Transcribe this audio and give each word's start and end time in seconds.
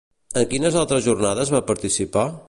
En 0.41 0.47
quines 0.53 0.77
altres 0.79 1.05
jornades 1.09 1.51
va 1.57 1.63
participar? 1.71 2.25